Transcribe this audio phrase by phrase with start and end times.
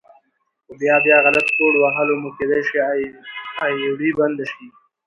[0.65, 2.77] په بيا بيا غلط کوډ وهلو مو کيدی شي
[3.65, 4.65] آئيډي بنده شي